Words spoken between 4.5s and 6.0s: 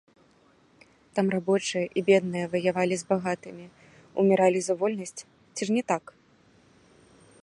за вольнасць, ці ж не